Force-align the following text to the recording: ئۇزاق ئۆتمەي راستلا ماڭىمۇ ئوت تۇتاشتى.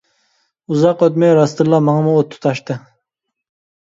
ئۇزاق 0.75 1.01
ئۆتمەي 1.07 1.33
راستلا 1.39 1.79
ماڭىمۇ 1.89 2.15
ئوت 2.19 2.31
تۇتاشتى. 2.35 2.79